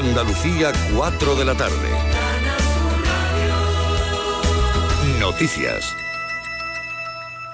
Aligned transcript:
Andalucía, 0.00 0.72
4 0.96 1.36
de 1.36 1.44
la 1.44 1.54
tarde. 1.54 1.90
Noticias. 5.20 5.94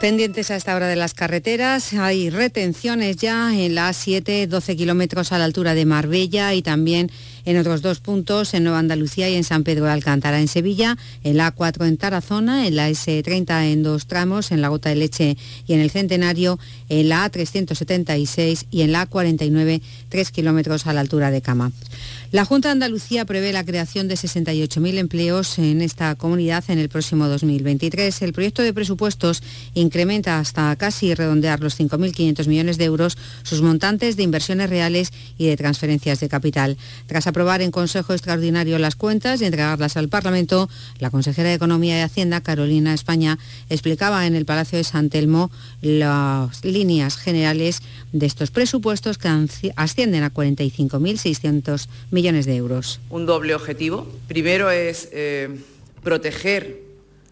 Pendientes 0.00 0.52
a 0.52 0.56
esta 0.56 0.76
hora 0.76 0.86
de 0.86 0.94
las 0.94 1.12
carreteras, 1.12 1.92
hay 1.94 2.30
retenciones 2.30 3.16
ya 3.16 3.52
en 3.52 3.74
la 3.74 3.90
A7, 3.90 4.46
12 4.46 4.76
kilómetros 4.76 5.32
a 5.32 5.38
la 5.38 5.44
altura 5.44 5.74
de 5.74 5.86
Marbella 5.86 6.54
y 6.54 6.62
también 6.62 7.10
en 7.46 7.56
otros 7.56 7.80
dos 7.80 8.00
puntos, 8.00 8.52
en 8.52 8.64
Nueva 8.64 8.80
Andalucía 8.80 9.30
y 9.30 9.34
en 9.34 9.44
San 9.44 9.64
Pedro 9.64 9.86
de 9.86 9.92
Alcántara. 9.92 10.40
En 10.40 10.48
Sevilla, 10.48 10.98
en 11.24 11.38
la 11.38 11.54
A4 11.54 11.86
en 11.86 11.96
Tarazona, 11.96 12.66
en 12.66 12.76
la 12.76 12.90
S30 12.90 13.72
en 13.72 13.82
dos 13.82 14.06
tramos, 14.06 14.52
en 14.52 14.60
la 14.60 14.68
Gota 14.68 14.90
de 14.90 14.96
Leche 14.96 15.38
y 15.66 15.72
en 15.72 15.80
el 15.80 15.90
Centenario, 15.90 16.58
en 16.90 17.08
la 17.08 17.30
A376 17.30 18.66
y 18.70 18.82
en 18.82 18.92
la 18.92 19.08
A49, 19.08 19.80
3 20.10 20.30
kilómetros 20.32 20.86
a 20.86 20.92
la 20.92 21.00
altura 21.00 21.30
de 21.30 21.40
Cama. 21.40 21.72
La 22.32 22.44
Junta 22.44 22.68
de 22.68 22.72
Andalucía 22.72 23.24
prevé 23.24 23.52
la 23.52 23.64
creación 23.64 24.08
de 24.08 24.16
68.000 24.16 24.98
empleos 24.98 25.58
en 25.58 25.80
esta 25.80 26.14
comunidad 26.16 26.64
en 26.68 26.80
el 26.80 26.88
próximo 26.88 27.28
2023. 27.28 28.20
El 28.22 28.32
proyecto 28.32 28.62
de 28.62 28.74
presupuestos 28.74 29.42
incrementa 29.74 30.38
hasta 30.38 30.74
casi 30.74 31.14
redondear 31.14 31.60
los 31.60 31.78
5.500 31.78 32.48
millones 32.48 32.78
de 32.78 32.84
euros 32.84 33.16
sus 33.44 33.62
montantes 33.62 34.16
de 34.16 34.24
inversiones 34.24 34.68
reales 34.68 35.12
y 35.38 35.46
de 35.46 35.56
transferencias 35.56 36.18
de 36.18 36.28
capital. 36.28 36.76
Tras 37.06 37.28
aprobar 37.36 37.60
en 37.60 37.70
Consejo 37.70 38.14
Extraordinario 38.14 38.78
las 38.78 38.96
cuentas 38.96 39.42
y 39.42 39.44
entregarlas 39.44 39.98
al 39.98 40.08
Parlamento, 40.08 40.70
la 41.00 41.10
consejera 41.10 41.50
de 41.50 41.56
Economía 41.56 41.98
y 41.98 42.00
Hacienda, 42.00 42.40
Carolina 42.40 42.94
España, 42.94 43.38
explicaba 43.68 44.26
en 44.26 44.34
el 44.34 44.46
Palacio 44.46 44.78
de 44.78 44.84
San 44.84 45.10
Telmo 45.10 45.50
las 45.82 46.64
líneas 46.64 47.18
generales 47.18 47.82
de 48.12 48.24
estos 48.24 48.50
presupuestos 48.50 49.18
que 49.18 49.28
ascienden 49.76 50.22
a 50.22 50.32
45.600 50.32 51.88
millones 52.10 52.46
de 52.46 52.56
euros. 52.56 53.00
Un 53.10 53.26
doble 53.26 53.54
objetivo. 53.54 54.10
Primero 54.28 54.70
es 54.70 55.10
eh, 55.12 55.60
proteger 56.02 56.84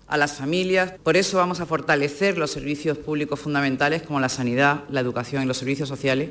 a 0.06 0.18
las 0.18 0.34
familias. 0.34 0.92
Por 1.02 1.16
eso 1.16 1.38
vamos 1.38 1.60
a 1.60 1.66
fortalecer 1.66 2.36
los 2.36 2.50
servicios 2.50 2.98
públicos 2.98 3.40
fundamentales 3.40 4.02
como 4.02 4.20
la 4.20 4.28
sanidad, 4.28 4.84
la 4.90 5.00
educación 5.00 5.44
y 5.44 5.46
los 5.46 5.56
servicios 5.56 5.88
sociales. 5.88 6.28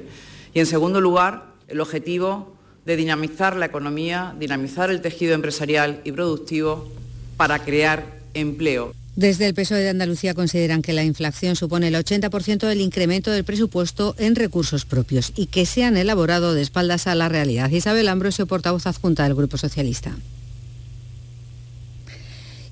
Y 0.54 0.60
en 0.60 0.68
segundo 0.68 1.02
lugar, 1.02 1.54
el 1.68 1.82
objetivo 1.82 2.54
de 2.86 2.96
dinamizar 2.96 3.56
la 3.56 3.66
economía, 3.66 4.36
dinamizar 4.40 4.90
el 4.90 5.02
tejido 5.02 5.34
empresarial 5.34 6.02
y 6.04 6.12
productivo 6.12 6.92
para 7.38 7.60
crear 7.60 8.06
empleo. 8.34 8.94
Desde 9.16 9.46
el 9.46 9.54
PSOE 9.54 9.82
de 9.82 9.90
Andalucía 9.90 10.34
consideran 10.34 10.82
que 10.82 10.92
la 10.92 11.04
inflación 11.04 11.56
supone 11.56 11.90
el 11.90 11.96
80% 11.96 12.68
del 12.68 12.82
incremento 12.82 13.30
del 13.30 13.44
presupuesto 13.44 14.16
en 14.18 14.36
recursos 14.36 14.86
propios 14.86 15.32
y 15.36 15.46
que 15.46 15.68
se 15.68 15.84
han 15.84 15.98
elaborado 15.98 16.56
de 16.56 16.64
espaldas 16.64 17.06
a 17.06 17.14
la 17.14 17.30
realidad. 17.30 17.70
Isabel 17.70 18.08
Ambrosio, 18.08 18.48
portavoz 18.48 18.88
adjunta 18.88 19.24
del 19.24 19.36
Grupo 19.36 19.58
Socialista. 19.58 20.16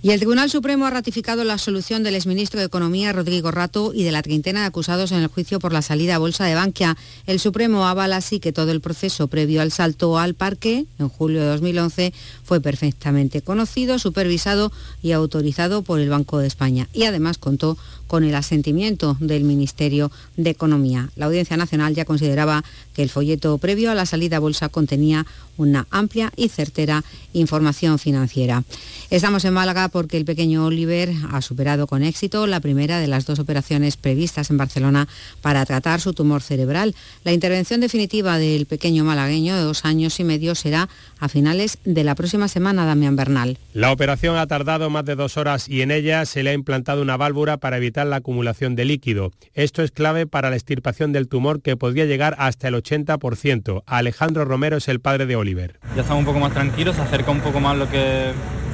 Y 0.04 0.10
el 0.10 0.18
Tribunal 0.18 0.50
Supremo 0.50 0.88
ha 0.88 0.90
ratificado 0.90 1.44
la 1.44 1.60
solución 1.60 2.02
del 2.02 2.16
exministro 2.16 2.60
de 2.60 2.66
Economía, 2.66 3.14
Rodrigo 3.14 3.52
Rato, 3.52 3.92
y 3.94 4.04
de 4.04 4.12
la 4.12 4.24
treintena 4.24 4.62
de 4.62 4.66
acusados 4.66 5.12
en 5.12 5.20
el 5.20 5.28
juicio 5.28 5.60
por 5.60 5.74
la 5.74 5.84
salida 5.84 6.16
a 6.16 6.18
bolsa 6.18 6.44
de 6.46 6.56
Bankia. 6.56 6.98
El 7.28 7.40
Supremo 7.40 7.86
avala 7.86 8.16
así 8.16 8.40
que 8.40 8.52
todo 8.52 8.72
el 8.72 8.82
proceso 8.82 9.28
previo 9.28 9.62
al 9.62 9.72
salto 9.72 10.18
al 10.18 10.34
parque, 10.34 10.88
en 10.98 11.08
julio 11.08 11.42
de 11.42 11.48
2011, 11.50 12.14
fue 12.44 12.60
perfectamente 12.62 13.44
conocido, 13.44 14.00
supervisado 14.00 14.72
y 15.04 15.12
autorizado 15.12 15.84
por 15.84 16.00
el 16.00 16.10
Banco 16.10 16.40
de 16.40 16.48
España. 16.48 16.90
Y 16.94 17.04
además 17.04 17.38
contó 17.38 17.78
con 18.08 18.24
el 18.24 18.36
asentimiento 18.36 19.16
del 19.20 19.44
Ministerio 19.44 20.12
de 20.36 20.50
Economía. 20.50 21.10
La 21.16 21.28
Audiencia 21.28 21.56
Nacional 21.56 21.96
ya 21.96 22.06
consideraba 22.06 22.64
que 22.94 23.04
el 23.04 23.10
folleto 23.10 23.58
previo 23.58 23.90
a 23.92 23.96
la 23.96 24.06
salida 24.06 24.38
a 24.38 24.40
bolsa 24.42 24.68
contenía 24.68 25.26
una 25.56 25.88
amplia 25.92 26.32
y 26.36 26.50
certera 26.50 27.06
información 27.32 28.00
financiera. 28.00 28.64
Estamos 29.10 29.46
en 29.46 29.54
Málaga 29.54 29.88
porque 29.92 30.18
el 30.18 30.26
pequeño 30.26 30.66
Oliver 30.66 31.12
ha 31.32 31.42
superado 31.42 31.88
con 31.88 32.04
éxito 32.04 32.48
la 32.48 32.60
primera 32.60 33.00
de 33.00 33.08
las 33.08 33.26
dos 33.26 33.40
operaciones 33.40 33.98
previstas 33.98 34.50
en 34.50 34.58
Barcelona 34.58 35.08
para 35.42 35.66
tratar 35.66 36.02
su 36.02 36.14
tumor 36.14 36.42
cerebral. 36.42 36.96
La 37.24 37.34
intervención 37.34 37.82
definitiva 37.82 38.38
del 38.38 38.66
pequeño 38.66 39.04
malagueño 39.04 39.56
de 39.56 39.64
dos 39.64 39.86
años 39.86 40.20
y 40.20 40.24
medio 40.24 40.56
será 40.56 40.90
a 41.20 41.30
finales 41.30 41.78
de 41.86 42.04
la 42.04 42.16
próxima 42.16 42.48
semana, 42.48 42.86
Damián 42.86 43.16
Bernal. 43.16 43.58
La 43.74 43.92
operación 43.92 44.38
ha 44.38 44.48
tardado 44.48 44.90
más 44.90 45.06
de 45.06 45.16
dos 45.16 45.38
horas 45.38 45.68
y 45.70 45.82
en 45.82 45.92
ella 45.92 46.26
se 46.26 46.44
le 46.44 46.52
ha 46.52 46.54
implantado 46.54 47.02
una 47.02 47.18
válvula 47.18 47.58
para 47.58 47.78
evitar 47.78 48.08
la 48.08 48.18
acumulación 48.18 48.76
de 48.76 48.86
líquido. 48.86 49.32
Esto 49.54 49.84
es 49.84 49.92
clave 49.92 50.28
para 50.28 50.50
la 50.50 50.56
extirpación 50.56 51.12
del 51.12 51.28
tumor 51.28 51.62
que 51.62 51.78
podría 51.78 52.06
llegar 52.06 52.36
hasta 52.40 52.68
el 52.68 52.76
80%. 52.76 53.84
Alejandro 53.86 54.46
Romero 54.46 54.78
es 54.78 54.88
el 54.88 55.00
padre 55.00 55.26
de 55.26 55.36
Oliver. 55.36 55.80
Ya 55.96 56.02
estamos 56.02 56.22
un 56.22 56.26
poco 56.26 56.40
más 56.40 56.54
tranquilos, 56.54 56.96
se 56.96 57.02
acerca 57.02 57.32
un 57.32 57.42
poco 57.42 57.60
más 57.60 57.78
lo 57.78 57.90
que 57.90 58.32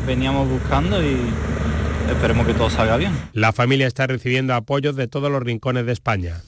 veníamos 0.07 0.50
buscando 0.50 1.03
y 1.03 1.18
esperemos 2.09 2.47
que 2.47 2.53
todo 2.53 2.69
salga 2.69 2.97
bien. 2.97 3.12
La 3.34 3.51
familia 3.51 3.85
está 3.85 4.07
recibiendo 4.07 4.56
apoyos 4.56 4.95
de 4.95 5.07
todos 5.07 5.29
los 5.29 5.44
rincones 5.44 5.85
de 5.85 5.91
España. 5.91 6.41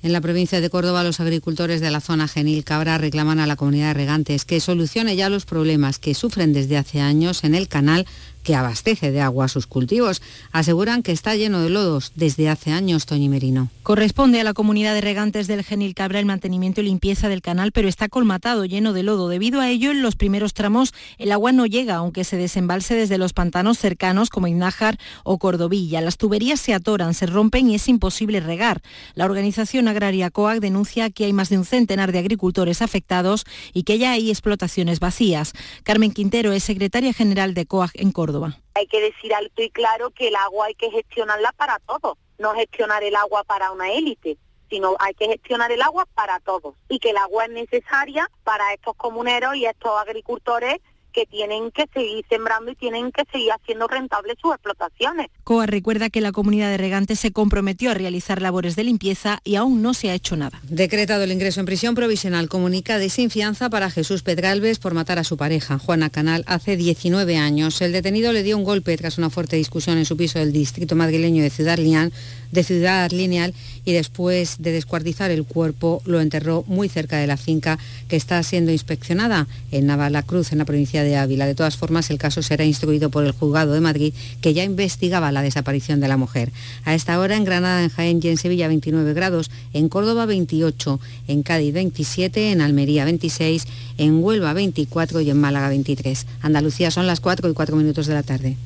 En 0.00 0.12
la 0.12 0.20
provincia 0.20 0.60
de 0.60 0.70
Córdoba, 0.70 1.02
los 1.02 1.18
agricultores 1.18 1.80
de 1.80 1.90
la 1.90 2.00
zona 2.00 2.28
Genil 2.28 2.62
Cabra 2.62 2.98
reclaman 2.98 3.40
a 3.40 3.48
la 3.48 3.56
comunidad 3.56 3.88
de 3.88 3.94
regantes 3.94 4.44
que 4.44 4.60
solucione 4.60 5.16
ya 5.16 5.28
los 5.28 5.44
problemas 5.44 5.98
que 5.98 6.14
sufren 6.14 6.52
desde 6.52 6.76
hace 6.76 7.00
años 7.00 7.42
en 7.42 7.56
el 7.56 7.66
canal 7.66 8.06
que 8.48 8.56
abastece 8.56 9.10
de 9.10 9.20
agua 9.20 9.46
sus 9.46 9.66
cultivos. 9.66 10.22
Aseguran 10.52 11.02
que 11.02 11.12
está 11.12 11.36
lleno 11.36 11.60
de 11.60 11.68
lodos 11.68 12.12
desde 12.14 12.48
hace 12.48 12.72
años, 12.72 13.04
Toñi 13.04 13.28
Merino. 13.28 13.68
Corresponde 13.82 14.40
a 14.40 14.44
la 14.44 14.54
comunidad 14.54 14.94
de 14.94 15.02
regantes 15.02 15.48
del 15.48 15.62
Genil 15.62 15.94
Cabra 15.94 16.18
el 16.18 16.24
mantenimiento 16.24 16.80
y 16.80 16.84
limpieza 16.84 17.28
del 17.28 17.42
canal, 17.42 17.72
pero 17.72 17.88
está 17.88 18.08
colmatado, 18.08 18.64
lleno 18.64 18.94
de 18.94 19.02
lodo. 19.02 19.28
Debido 19.28 19.60
a 19.60 19.68
ello, 19.68 19.90
en 19.90 20.00
los 20.00 20.16
primeros 20.16 20.54
tramos 20.54 20.94
el 21.18 21.30
agua 21.32 21.52
no 21.52 21.66
llega, 21.66 21.96
aunque 21.96 22.24
se 22.24 22.38
desembalse 22.38 22.94
desde 22.94 23.18
los 23.18 23.34
pantanos 23.34 23.76
cercanos 23.76 24.30
como 24.30 24.46
Iznájar 24.46 24.98
o 25.24 25.36
Cordovilla. 25.36 26.00
Las 26.00 26.16
tuberías 26.16 26.58
se 26.58 26.72
atoran, 26.72 27.12
se 27.12 27.26
rompen 27.26 27.68
y 27.68 27.74
es 27.74 27.86
imposible 27.86 28.40
regar. 28.40 28.80
La 29.14 29.26
organización 29.26 29.88
agraria 29.88 30.30
COAC 30.30 30.60
denuncia 30.60 31.10
que 31.10 31.26
hay 31.26 31.34
más 31.34 31.50
de 31.50 31.58
un 31.58 31.66
centenar 31.66 32.12
de 32.12 32.20
agricultores 32.20 32.80
afectados 32.80 33.44
y 33.74 33.82
que 33.82 33.98
ya 33.98 34.12
hay 34.12 34.30
explotaciones 34.30 35.00
vacías. 35.00 35.52
Carmen 35.82 36.12
Quintero 36.12 36.52
es 36.52 36.64
secretaria 36.64 37.12
general 37.12 37.52
de 37.52 37.66
COAG 37.66 37.90
en 37.92 38.10
Córdoba. 38.10 38.37
Hay 38.74 38.86
que 38.86 39.00
decir 39.00 39.34
alto 39.34 39.62
y 39.62 39.70
claro 39.70 40.10
que 40.10 40.28
el 40.28 40.36
agua 40.36 40.66
hay 40.66 40.74
que 40.74 40.90
gestionarla 40.90 41.52
para 41.52 41.78
todos, 41.80 42.16
no 42.38 42.54
gestionar 42.54 43.02
el 43.02 43.16
agua 43.16 43.44
para 43.44 43.70
una 43.72 43.92
élite 43.92 44.38
sino 44.70 44.96
hay 44.98 45.14
que 45.14 45.26
gestionar 45.26 45.72
el 45.72 45.82
agua 45.82 46.06
para 46.14 46.40
todos. 46.40 46.74
Y 46.88 46.98
que 46.98 47.10
el 47.10 47.16
agua 47.16 47.46
es 47.46 47.50
necesaria 47.50 48.30
para 48.44 48.72
estos 48.74 48.94
comuneros 48.96 49.56
y 49.56 49.66
estos 49.66 49.92
agricultores 49.98 50.78
que 51.18 51.26
tienen 51.26 51.72
que 51.72 51.84
seguir 51.92 52.24
sembrando 52.28 52.70
y 52.70 52.76
tienen 52.76 53.10
que 53.10 53.24
seguir 53.32 53.50
haciendo 53.50 53.88
rentables 53.88 54.36
sus 54.40 54.52
explotaciones. 54.52 55.26
COA 55.42 55.66
recuerda 55.66 56.10
que 56.10 56.20
la 56.20 56.30
comunidad 56.30 56.70
de 56.70 56.76
regantes 56.76 57.18
se 57.18 57.32
comprometió 57.32 57.90
a 57.90 57.94
realizar 57.94 58.40
labores 58.40 58.76
de 58.76 58.84
limpieza 58.84 59.40
y 59.42 59.56
aún 59.56 59.82
no 59.82 59.94
se 59.94 60.10
ha 60.10 60.14
hecho 60.14 60.36
nada. 60.36 60.60
Decretado 60.68 61.24
el 61.24 61.32
ingreso 61.32 61.58
en 61.58 61.66
prisión 61.66 61.96
provisional, 61.96 62.48
comunica 62.48 62.98
de 62.98 63.10
sin 63.10 63.30
fianza 63.30 63.68
para 63.68 63.90
Jesús 63.90 64.22
Pedralbes 64.22 64.78
por 64.78 64.94
matar 64.94 65.18
a 65.18 65.24
su 65.24 65.36
pareja, 65.36 65.80
Juana 65.80 66.08
Canal, 66.08 66.44
hace 66.46 66.76
19 66.76 67.36
años. 67.36 67.80
El 67.80 67.90
detenido 67.90 68.32
le 68.32 68.44
dio 68.44 68.56
un 68.56 68.62
golpe 68.62 68.96
tras 68.96 69.18
una 69.18 69.28
fuerte 69.28 69.56
discusión 69.56 69.98
en 69.98 70.04
su 70.04 70.16
piso 70.16 70.38
del 70.38 70.52
distrito 70.52 70.94
madrileño 70.94 71.42
de 71.42 71.50
Ciudad 71.50 71.78
Lineal, 71.78 72.12
de 72.52 72.62
Ciudad 72.62 73.10
Lineal 73.10 73.54
y 73.84 73.92
después 73.92 74.56
de 74.58 74.72
descuartizar 74.72 75.30
el 75.30 75.44
cuerpo 75.44 76.02
lo 76.04 76.20
enterró 76.20 76.64
muy 76.66 76.88
cerca 76.88 77.18
de 77.18 77.26
la 77.26 77.36
finca 77.36 77.78
que 78.08 78.16
está 78.16 78.42
siendo 78.42 78.70
inspeccionada 78.70 79.46
en 79.70 79.86
Navalacruz, 79.86 80.52
en 80.52 80.58
la 80.58 80.64
provincia 80.64 81.02
de 81.08 81.16
Ávila. 81.16 81.46
De 81.46 81.54
todas 81.54 81.76
formas, 81.76 82.10
el 82.10 82.18
caso 82.18 82.42
será 82.42 82.64
instruido 82.64 83.10
por 83.10 83.24
el 83.24 83.32
juzgado 83.32 83.72
de 83.72 83.80
Madrid, 83.80 84.12
que 84.40 84.54
ya 84.54 84.64
investigaba 84.64 85.32
la 85.32 85.42
desaparición 85.42 86.00
de 86.00 86.08
la 86.08 86.16
mujer. 86.16 86.52
A 86.84 86.94
esta 86.94 87.18
hora 87.18 87.36
en 87.36 87.44
Granada, 87.44 87.82
en 87.82 87.88
Jaén 87.88 88.20
y 88.22 88.28
en 88.28 88.36
Sevilla 88.36 88.68
29 88.68 89.14
grados, 89.14 89.50
en 89.72 89.88
Córdoba 89.88 90.26
28, 90.26 91.00
en 91.28 91.42
Cádiz 91.42 91.72
27, 91.72 92.52
en 92.52 92.60
Almería 92.60 93.04
26, 93.04 93.64
en 93.96 94.22
Huelva 94.22 94.52
24 94.52 95.20
y 95.22 95.30
en 95.30 95.40
Málaga 95.40 95.68
23. 95.70 96.26
Andalucía 96.42 96.90
son 96.90 97.06
las 97.06 97.20
4 97.20 97.48
y 97.48 97.54
4 97.54 97.76
minutos 97.76 98.06
de 98.06 98.14
la 98.14 98.22
tarde. 98.22 98.56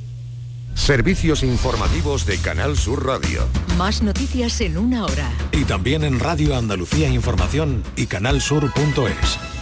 Servicios 0.74 1.42
informativos 1.42 2.26
de 2.26 2.38
Canal 2.38 2.76
Sur 2.76 3.06
Radio. 3.06 3.46
Más 3.76 4.02
noticias 4.02 4.60
en 4.60 4.78
una 4.78 5.04
hora. 5.04 5.30
Y 5.52 5.64
también 5.64 6.02
en 6.02 6.18
Radio 6.18 6.56
Andalucía 6.56 7.08
Información 7.08 7.82
y 7.94 8.06
canalsur.es. 8.06 9.61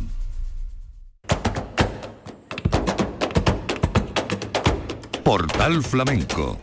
Portal 5.31 5.81
Flamenco 5.81 6.59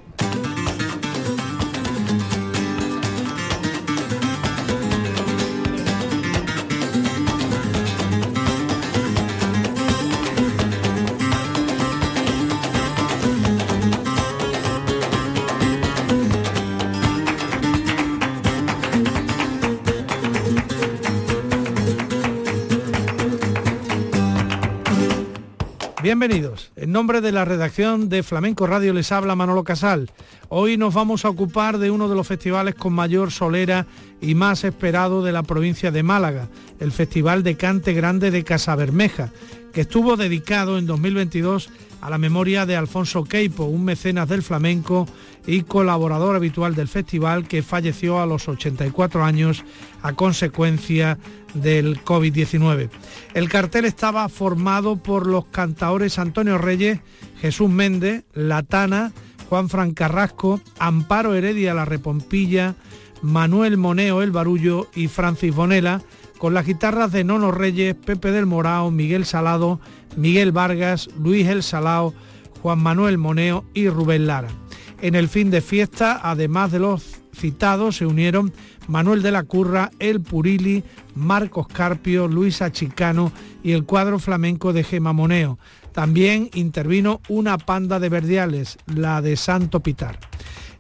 Bienvenidos. 26.09 26.73
En 26.89 26.93
nombre 26.93 27.21
de 27.21 27.33
la 27.33 27.45
redacción 27.45 28.09
de 28.09 28.23
Flamenco 28.23 28.67
Radio 28.67 28.95
les 28.95 29.13
habla 29.13 29.37
Manolo 29.37 29.63
Casal. 29.63 30.11
Hoy 30.49 30.79
nos 30.79 30.95
vamos 30.95 31.27
a 31.27 31.29
ocupar 31.29 31.77
de 31.77 31.91
uno 31.91 32.09
de 32.09 32.15
los 32.15 32.27
festivales 32.27 32.77
con 32.77 32.95
mayor 32.95 33.31
solera 33.31 33.87
y 34.23 34.35
más 34.35 34.65
esperado 34.65 35.23
de 35.23 35.33
la 35.33 35.43
provincia 35.43 35.91
de 35.91 36.03
Málaga, 36.03 36.49
el 36.81 36.91
Festival 36.91 37.43
de 37.43 37.59
Cante 37.59 37.93
Grande 37.93 38.31
de 38.31 38.43
Casabermeja, 38.43 39.29
que 39.73 39.83
estuvo 39.83 40.17
dedicado 40.17 40.79
en 40.79 40.87
2022 40.87 41.71
a 42.01 42.11
la 42.11 42.19
memoria 42.19 42.67
de 42.67 42.77
Alfonso 42.77 43.25
Queipo, 43.25 43.65
un 43.65 43.85
mecenas 43.85 44.29
del 44.29 44.43
flamenco 44.43 45.07
y 45.47 45.63
colaborador 45.63 46.37
habitual 46.37 46.75
del 46.75 46.89
festival 46.89 47.49
que 47.49 47.63
falleció 47.63 48.21
a 48.21 48.27
los 48.27 48.49
84 48.49 49.25
años 49.25 49.65
a 50.03 50.13
consecuencia 50.13 51.19
del 51.55 52.05
COVID-19. 52.05 52.91
El 53.35 53.49
cartel 53.49 53.85
estaba 53.85 54.29
formado 54.29 54.97
por 54.97 55.27
los 55.27 55.47
cantaores 55.47 56.19
Antonio 56.19 56.59
Reyes, 56.59 57.01
Jesús 57.41 57.71
Méndez, 57.71 58.25
Latana, 58.35 59.13
Juan 59.49 59.69
Fran 59.69 59.95
Carrasco, 59.95 60.61
Amparo 60.79 61.35
Heredia 61.35 61.75
La 61.75 61.85
Repompilla, 61.85 62.75
Manuel 63.23 63.77
Moneo 63.77 64.23
El 64.23 64.31
Barullo 64.31 64.89
y 64.95 65.09
Francis 65.09 65.55
Bonela, 65.55 66.03
con 66.39 66.55
las 66.55 66.67
guitarras 66.67 67.13
de 67.13 67.25
Nono 67.25 67.51
Reyes, 67.51 67.95
Pepe 67.95 68.31
del 68.31 68.47
Morao, 68.47 68.91
Miguel 68.91 69.27
Salado, 69.27 69.81
Miguel 70.17 70.53
Vargas, 70.53 71.09
Luis 71.19 71.47
El 71.47 71.63
Salao, 71.63 72.15
Juan 72.63 72.79
Manuel 72.79 73.19
Moneo 73.19 73.65
y 73.75 73.89
Rubén 73.89 74.27
Lara. 74.27 74.49
En 75.01 75.15
el 75.15 75.29
fin 75.29 75.51
de 75.51 75.61
fiesta, 75.61 76.21
además 76.23 76.73
de 76.73 76.79
los 76.81 77.05
citados, 77.37 77.97
se 77.97 78.07
unieron 78.07 78.53
Manuel 78.89 79.23
de 79.23 79.31
la 79.31 79.45
Curra, 79.45 79.91
El 79.99 80.21
Purili, 80.21 80.83
Marcos 81.15 81.69
Carpio, 81.69 82.27
Luisa 82.27 82.73
Chicano 82.73 83.33
y 83.63 83.73
el 83.73 83.85
cuadro 83.85 84.19
flamenco 84.19 84.73
de 84.73 84.83
Gema 84.83 85.13
Moneo. 85.13 85.59
También 85.93 86.51
intervino 86.55 87.21
una 87.29 87.59
panda 87.59 88.01
de 88.01 88.09
verdiales, 88.09 88.79
la 88.87 89.21
de 89.21 89.37
Santo 89.37 89.81
Pitar. 89.81 90.19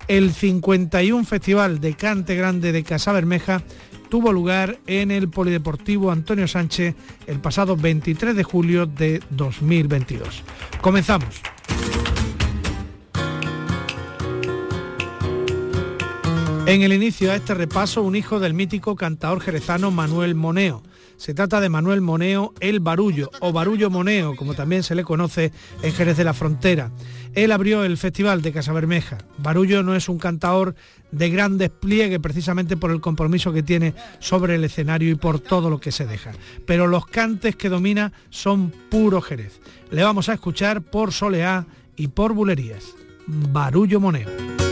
El 0.08 0.32
51 0.32 1.24
Festival 1.24 1.80
de 1.80 1.94
Cante 1.94 2.34
Grande 2.34 2.72
de 2.72 2.82
Casa 2.82 3.12
Bermeja 3.12 3.62
tuvo 4.08 4.32
lugar 4.32 4.78
en 4.86 5.10
el 5.10 5.28
Polideportivo 5.28 6.10
Antonio 6.10 6.48
Sánchez 6.48 6.94
el 7.26 7.40
pasado 7.40 7.76
23 7.76 8.34
de 8.34 8.42
julio 8.42 8.86
de 8.86 9.22
2022. 9.30 10.42
Comenzamos. 10.80 11.42
En 16.68 16.82
el 16.82 16.92
inicio 16.92 17.32
a 17.32 17.36
este 17.36 17.54
repaso, 17.54 18.02
un 18.02 18.14
hijo 18.14 18.40
del 18.40 18.52
mítico 18.52 18.94
cantador 18.94 19.40
jerezano 19.40 19.90
Manuel 19.90 20.34
Moneo. 20.34 20.82
Se 21.16 21.32
trata 21.32 21.60
de 21.60 21.70
Manuel 21.70 22.02
Moneo 22.02 22.52
el 22.60 22.80
Barullo, 22.80 23.30
o 23.40 23.52
Barullo 23.54 23.88
Moneo, 23.88 24.36
como 24.36 24.52
también 24.52 24.82
se 24.82 24.94
le 24.94 25.02
conoce 25.02 25.50
en 25.82 25.92
Jerez 25.94 26.18
de 26.18 26.24
la 26.24 26.34
Frontera. 26.34 26.90
Él 27.34 27.52
abrió 27.52 27.84
el 27.84 27.96
Festival 27.96 28.42
de 28.42 28.52
Casabermeja. 28.52 29.18
Barullo 29.38 29.82
no 29.82 29.94
es 29.94 30.08
un 30.08 30.18
cantador 30.18 30.74
de 31.10 31.30
gran 31.30 31.58
despliegue 31.58 32.20
precisamente 32.20 32.76
por 32.76 32.90
el 32.90 33.00
compromiso 33.00 33.52
que 33.52 33.62
tiene 33.62 33.94
sobre 34.18 34.56
el 34.56 34.64
escenario 34.64 35.10
y 35.10 35.14
por 35.14 35.40
todo 35.40 35.70
lo 35.70 35.80
que 35.80 35.92
se 35.92 36.06
deja. 36.06 36.32
Pero 36.66 36.86
los 36.86 37.06
cantes 37.06 37.56
que 37.56 37.68
domina 37.68 38.12
son 38.30 38.72
puro 38.90 39.20
Jerez. 39.20 39.60
Le 39.90 40.02
vamos 40.02 40.28
a 40.28 40.34
escuchar 40.34 40.82
por 40.82 41.12
Soleá 41.12 41.66
y 41.96 42.08
por 42.08 42.32
Bulerías. 42.34 42.94
Barullo 43.26 44.00
Moneo. 44.00 44.67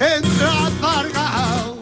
Entra 0.00 0.70
zargao 0.80 1.78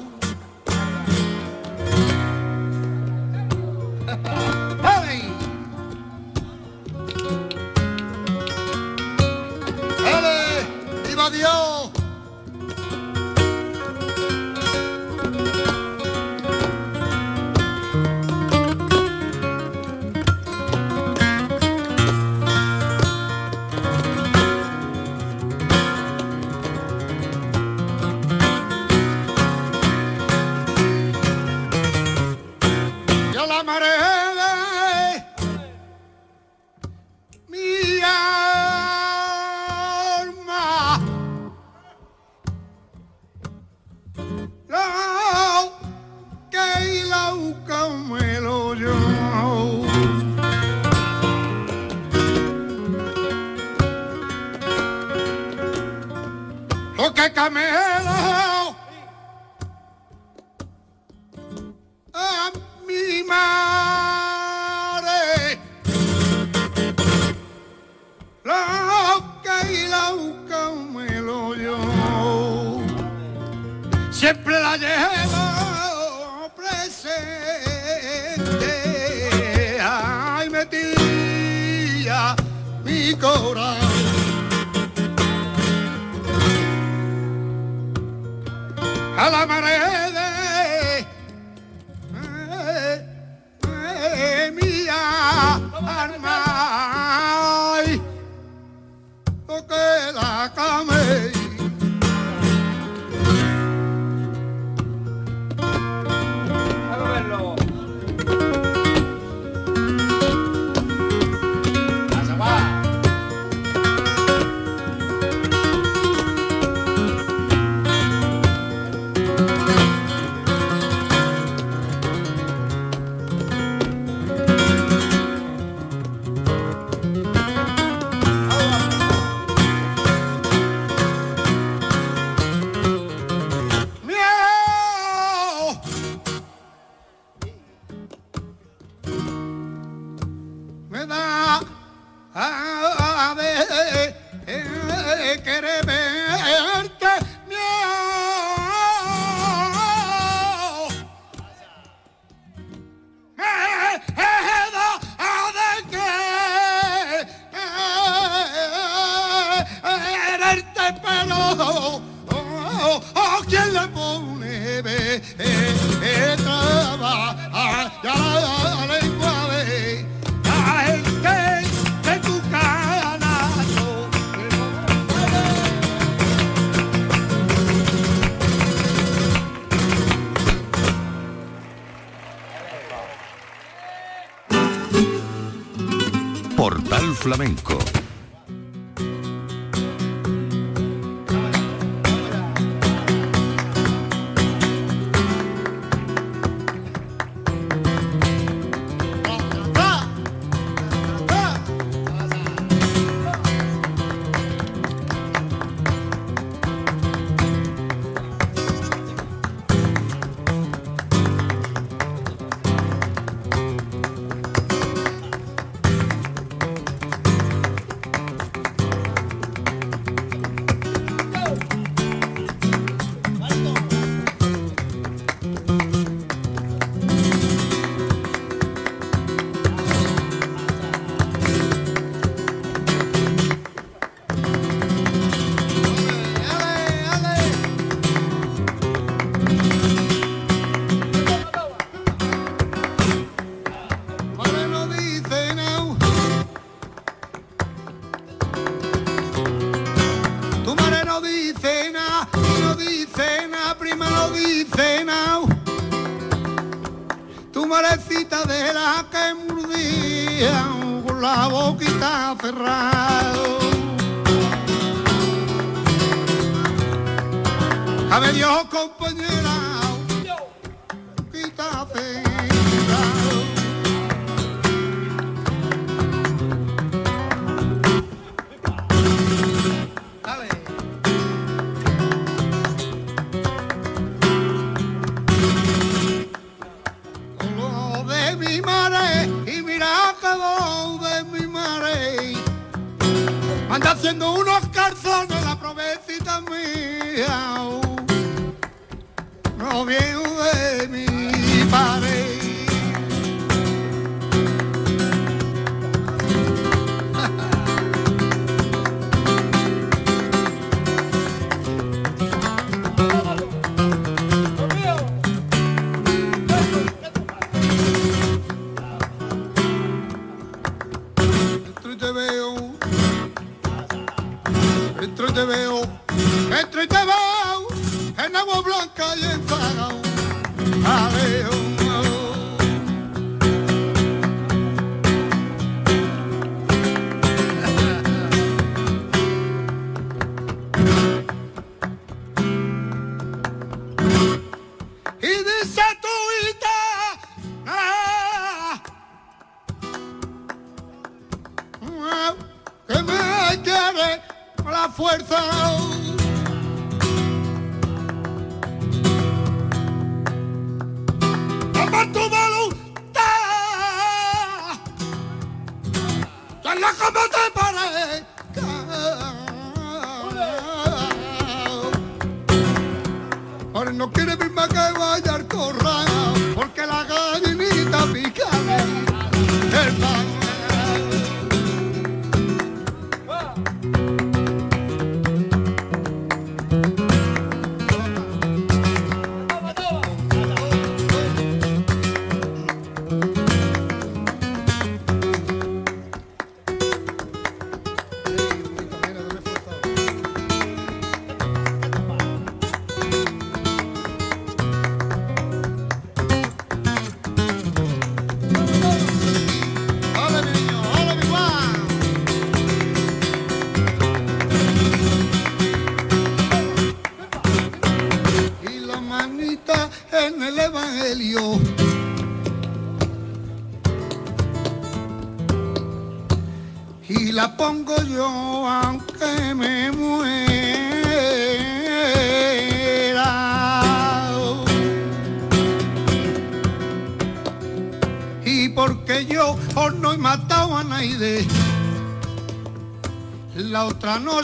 ¡Hey! 4.85 5.23
¡Dale! 10.05 10.39
¡Viva 11.09 11.31
Dios! 11.31 11.72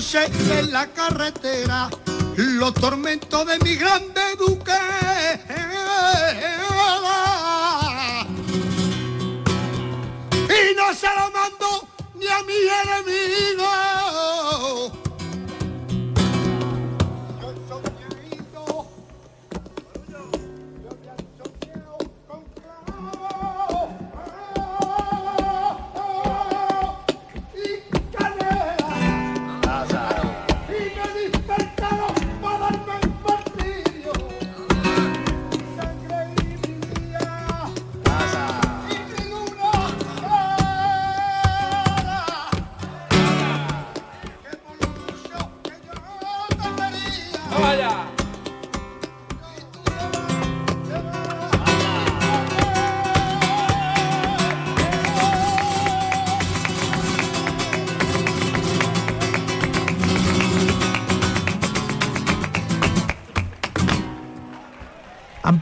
Noche 0.08 0.58
en 0.58 0.72
la 0.72 0.86
carretera, 0.86 1.90
los 2.36 2.72
tormentos 2.74 3.46
de 3.46 3.58
mi 3.58 3.76
grande 3.76 4.22
duque. 4.38 4.72
Y 10.48 10.74
no 10.74 10.94
se 10.94 11.08
lo 11.08 11.30
mando 11.30 11.88
ni 12.14 12.26
a 12.26 12.42
mi 12.42 12.54
enemigo. 12.54 13.67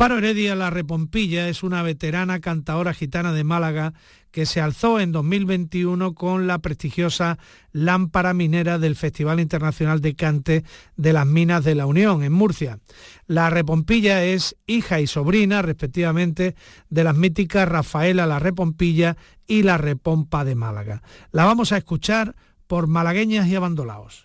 Amparo 0.06 0.18
Heredia 0.18 0.54
La 0.54 0.70
Repompilla 0.70 1.48
es 1.48 1.64
una 1.64 1.82
veterana 1.82 2.38
cantadora 2.38 2.94
gitana 2.94 3.32
de 3.32 3.42
Málaga 3.42 3.92
que 4.30 4.46
se 4.46 4.60
alzó 4.60 5.00
en 5.00 5.10
2021 5.10 6.14
con 6.14 6.46
la 6.46 6.60
prestigiosa 6.60 7.38
lámpara 7.72 8.32
minera 8.32 8.78
del 8.78 8.94
Festival 8.94 9.40
Internacional 9.40 10.00
de 10.00 10.14
Cante 10.14 10.64
de 10.96 11.12
las 11.12 11.26
Minas 11.26 11.64
de 11.64 11.74
la 11.74 11.86
Unión 11.86 12.22
en 12.22 12.32
Murcia. 12.32 12.78
La 13.26 13.50
Repompilla 13.50 14.22
es 14.22 14.54
hija 14.68 15.00
y 15.00 15.08
sobrina, 15.08 15.60
respectivamente, 15.60 16.54
de 16.88 17.02
las 17.02 17.16
míticas 17.16 17.68
Rafaela 17.68 18.26
La 18.26 18.38
Repompilla 18.38 19.16
y 19.48 19.64
La 19.64 19.76
Repompa 19.76 20.44
de 20.44 20.54
Málaga. 20.54 21.02
La 21.32 21.46
vamos 21.46 21.72
a 21.72 21.78
escuchar 21.78 22.36
por 22.68 22.86
malagueñas 22.86 23.48
y 23.48 23.56
abandolaos. 23.56 24.24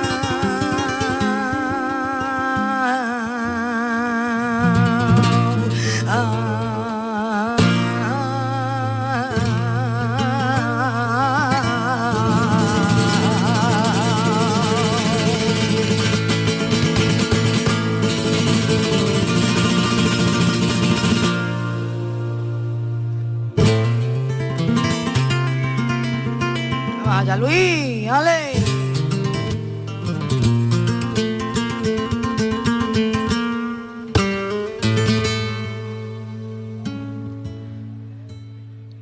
Luis, 27.41 28.07
ale. 28.07 28.53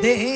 de 0.00 0.29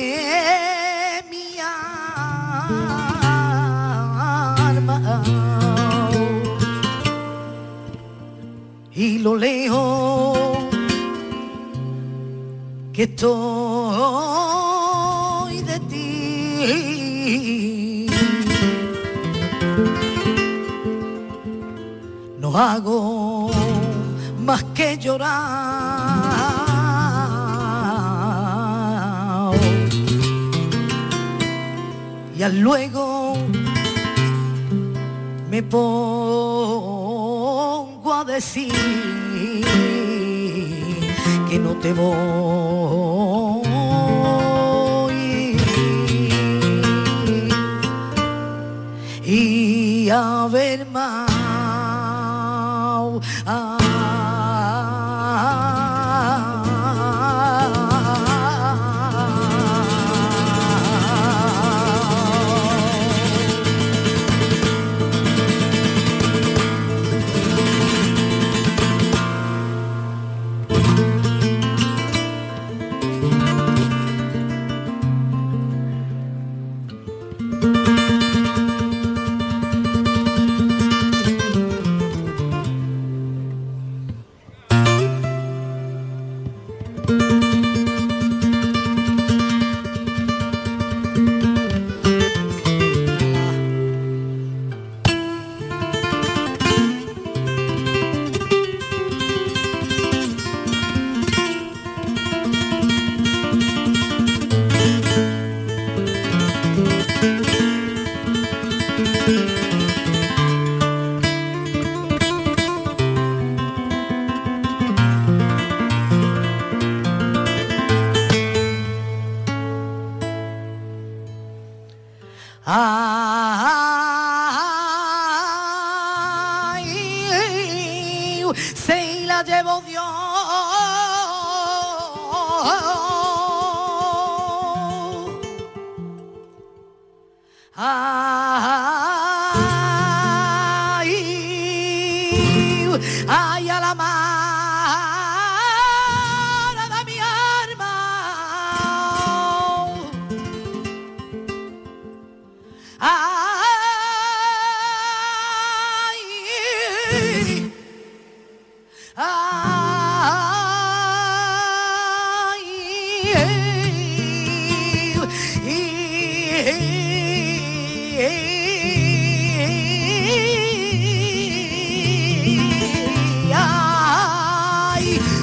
Ay, 166.67 166.73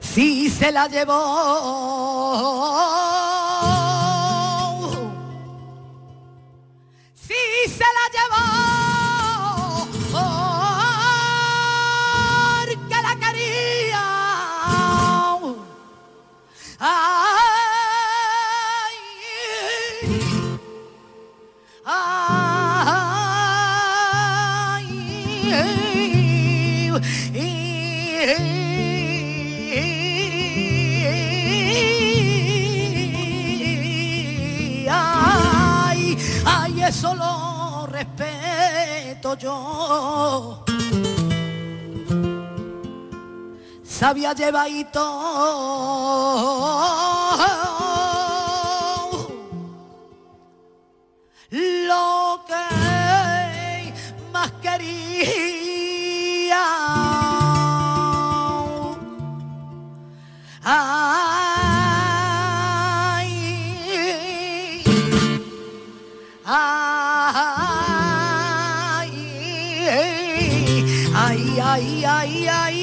Si 0.00 0.48
se 0.48 0.72
la 0.72 0.88
llevó. 0.88 1.14
Si 7.14 7.34
se 7.70 7.84
la 7.84 8.08
llevó. 8.14 8.67
Sabía 43.84 44.32
llevadito. 44.32 45.04
Lo 51.50 52.44
que 52.46 52.77
ay, 71.78 72.04
ay, 72.04 72.48
ay, 72.48 72.77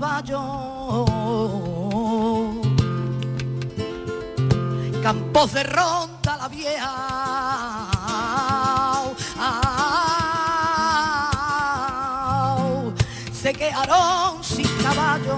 caballo. 0.00 1.04
Campos 5.02 5.52
de 5.52 5.62
ronda 5.64 6.36
la 6.38 6.48
vieja. 6.48 6.92
Se 13.32 13.52
quedaron 13.52 14.42
sin 14.42 14.68
caballo. 14.82 15.36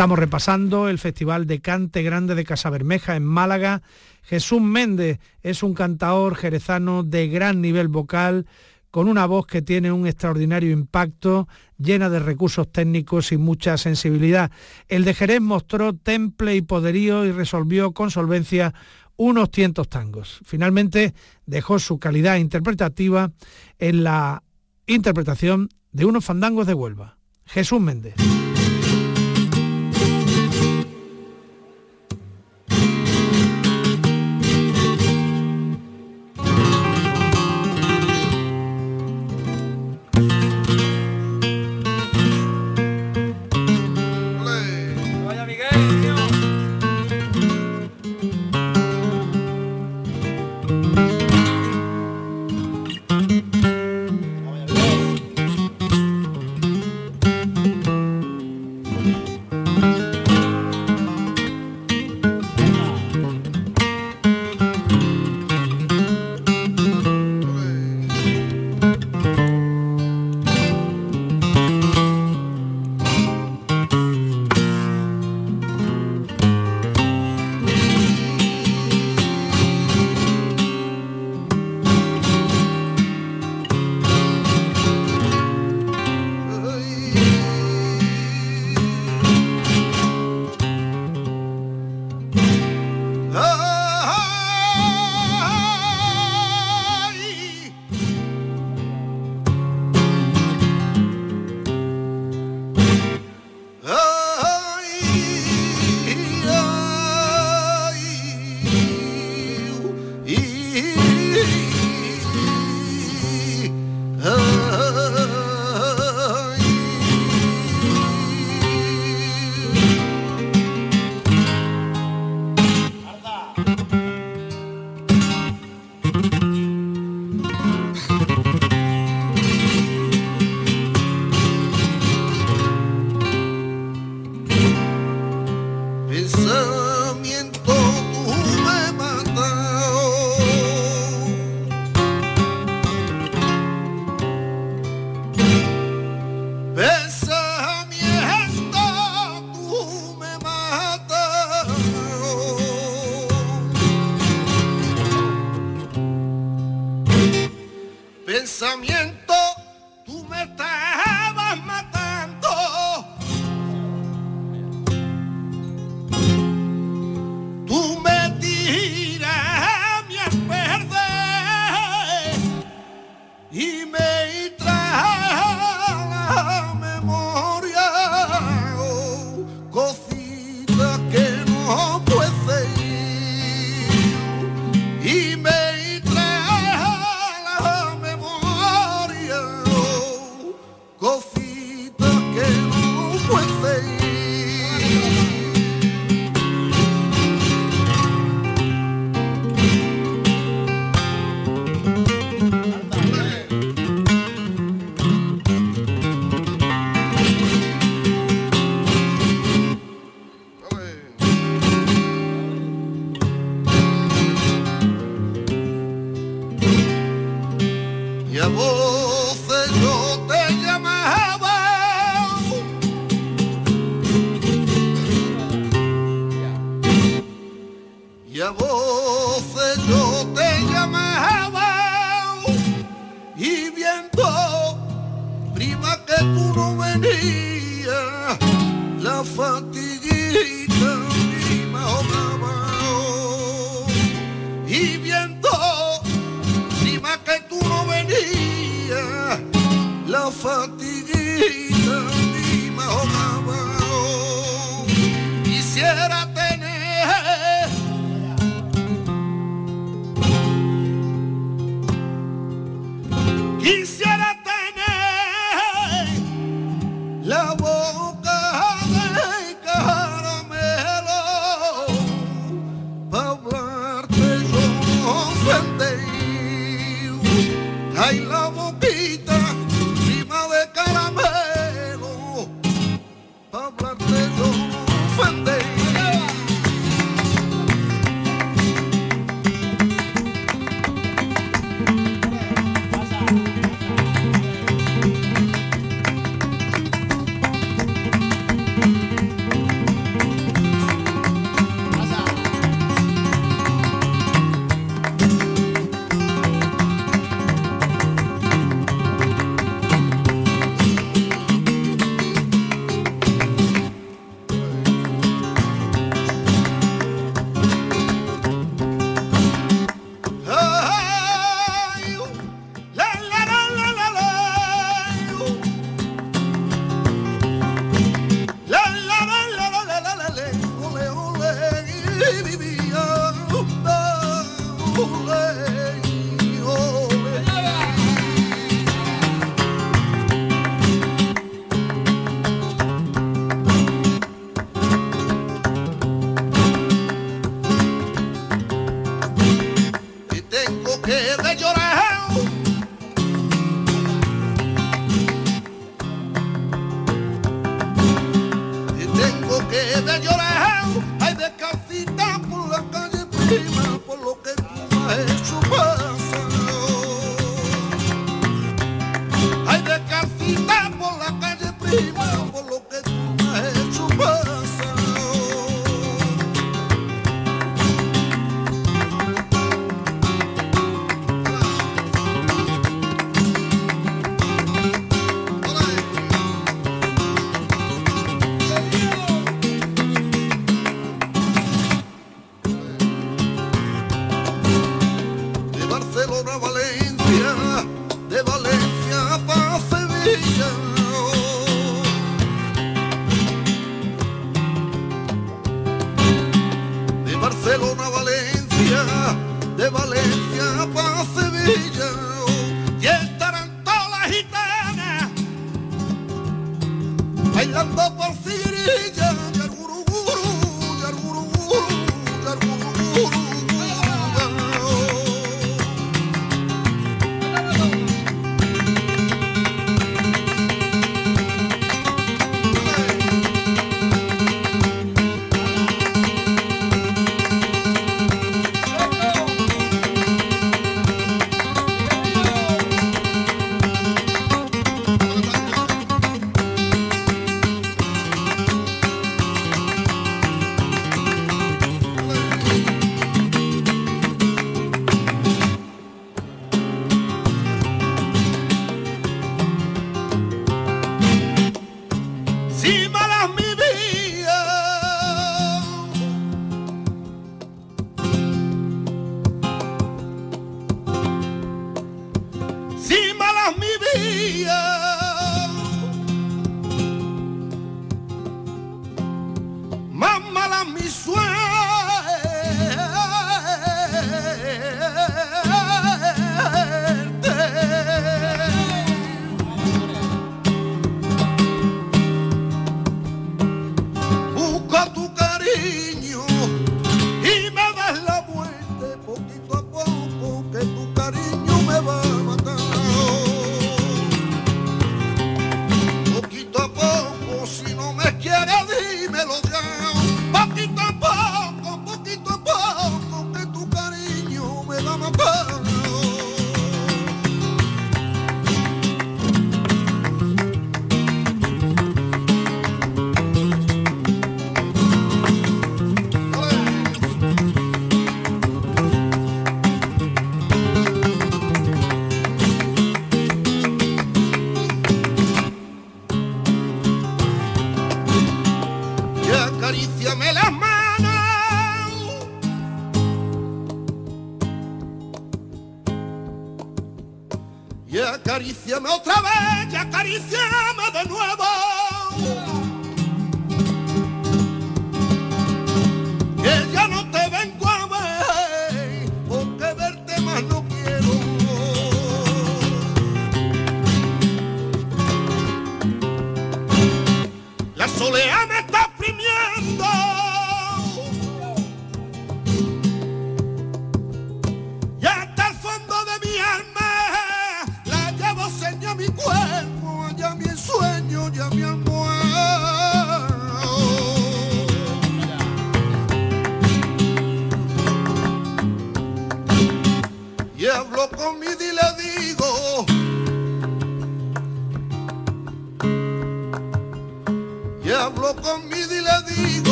Estamos 0.00 0.18
repasando 0.18 0.88
el 0.88 0.98
Festival 0.98 1.46
de 1.46 1.60
Cante 1.60 2.02
Grande 2.02 2.34
de 2.34 2.44
Casabermeja 2.44 3.16
en 3.16 3.22
Málaga. 3.22 3.82
Jesús 4.22 4.62
Méndez 4.62 5.20
es 5.42 5.62
un 5.62 5.74
cantaor 5.74 6.36
jerezano 6.36 7.02
de 7.02 7.28
gran 7.28 7.60
nivel 7.60 7.88
vocal, 7.88 8.46
con 8.90 9.08
una 9.08 9.26
voz 9.26 9.46
que 9.46 9.60
tiene 9.60 9.92
un 9.92 10.06
extraordinario 10.06 10.70
impacto, 10.70 11.48
llena 11.76 12.08
de 12.08 12.18
recursos 12.18 12.72
técnicos 12.72 13.30
y 13.30 13.36
mucha 13.36 13.76
sensibilidad. 13.76 14.50
El 14.88 15.04
de 15.04 15.12
Jerez 15.12 15.42
mostró 15.42 15.92
temple 15.92 16.56
y 16.56 16.62
poderío 16.62 17.26
y 17.26 17.32
resolvió 17.32 17.92
con 17.92 18.10
solvencia 18.10 18.72
unos 19.16 19.50
cientos 19.52 19.90
tangos. 19.90 20.40
Finalmente 20.46 21.12
dejó 21.44 21.78
su 21.78 21.98
calidad 21.98 22.36
interpretativa 22.36 23.32
en 23.78 24.02
la 24.02 24.44
interpretación 24.86 25.68
de 25.92 26.06
unos 26.06 26.24
fandangos 26.24 26.66
de 26.66 26.72
Huelva. 26.72 27.18
Jesús 27.44 27.82
Méndez. 27.82 28.14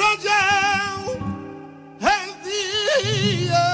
Rayado 0.00 1.12
el 2.00 2.30
día, 2.44 3.67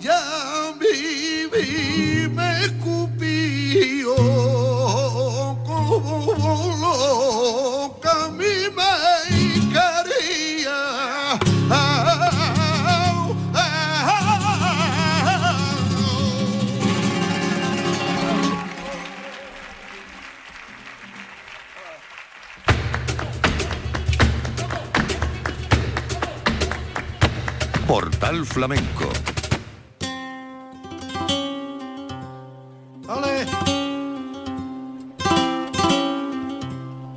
Ya 0.00 0.20
viví, 0.80 2.28
Flamenco 28.52 29.08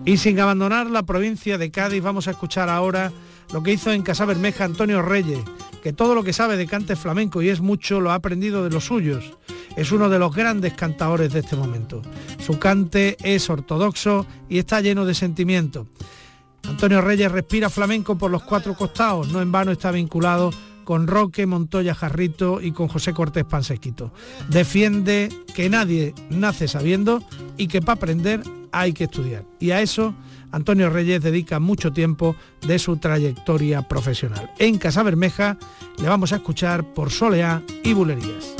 Y 0.05 0.17
sin 0.17 0.37
abandonar 0.39 0.89
la 0.89 1.03
provincia 1.03 1.57
de 1.57 1.71
Cádiz, 1.71 2.03
vamos 2.03 2.27
a 2.27 2.31
escuchar 2.31 2.67
ahora 2.69 3.11
lo 3.53 3.63
que 3.63 3.71
hizo 3.71 3.91
en 3.91 4.03
Casa 4.03 4.25
Bermeja 4.25 4.65
Antonio 4.65 5.01
Reyes, 5.01 5.39
que 5.81 5.93
todo 5.93 6.13
lo 6.13 6.23
que 6.23 6.33
sabe 6.33 6.57
de 6.57 6.67
cante 6.67 6.97
flamenco 6.97 7.41
y 7.41 7.47
es 7.47 7.61
mucho 7.61 8.01
lo 8.01 8.11
ha 8.11 8.15
aprendido 8.15 8.63
de 8.63 8.69
los 8.69 8.85
suyos. 8.85 9.37
Es 9.77 9.93
uno 9.93 10.09
de 10.09 10.19
los 10.19 10.35
grandes 10.35 10.73
cantadores 10.73 11.31
de 11.31 11.39
este 11.39 11.55
momento. 11.55 12.01
Su 12.45 12.59
cante 12.59 13.15
es 13.23 13.49
ortodoxo 13.49 14.25
y 14.49 14.59
está 14.59 14.81
lleno 14.81 15.05
de 15.05 15.13
sentimiento. 15.13 15.87
Antonio 16.67 16.99
Reyes 16.99 17.31
respira 17.31 17.69
flamenco 17.69 18.17
por 18.17 18.29
los 18.29 18.43
cuatro 18.43 18.75
costados, 18.75 19.29
no 19.29 19.41
en 19.41 19.53
vano 19.53 19.71
está 19.71 19.91
vinculado 19.91 20.51
con 20.83 21.07
Roque 21.07 21.45
Montoya 21.45 21.95
Jarrito 21.95 22.61
y 22.61 22.71
con 22.71 22.87
José 22.87 23.13
Cortés 23.13 23.45
Pansesquito. 23.45 24.11
Defiende 24.49 25.29
que 25.53 25.69
nadie 25.69 26.13
nace 26.29 26.67
sabiendo 26.67 27.23
y 27.57 27.67
que 27.67 27.81
para 27.81 27.93
aprender 27.93 28.41
hay 28.71 28.93
que 28.93 29.05
estudiar. 29.05 29.45
Y 29.59 29.71
a 29.71 29.81
eso 29.81 30.13
Antonio 30.51 30.89
Reyes 30.89 31.21
dedica 31.21 31.59
mucho 31.59 31.91
tiempo 31.91 32.35
de 32.67 32.79
su 32.79 32.97
trayectoria 32.97 33.87
profesional. 33.87 34.51
En 34.59 34.77
Casa 34.77 35.03
Bermeja 35.03 35.57
le 35.97 36.07
vamos 36.07 36.31
a 36.31 36.37
escuchar 36.37 36.93
por 36.93 37.11
Soleá 37.11 37.63
y 37.83 37.93
Bulerías. 37.93 38.55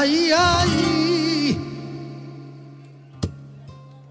Ay, 0.00 0.32
ay, 0.32 0.72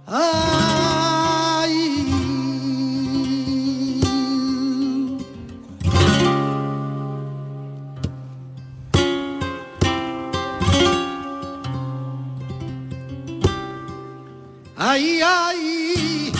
ay. 0.05 1.73
Ay, 14.77 15.21
ay. 15.23 16.31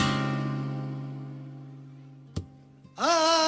Ay. 2.97 3.38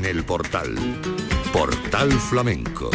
En 0.00 0.06
el 0.06 0.24
portal. 0.24 0.74
Portal 1.52 2.10
Flamenco. 2.12 2.90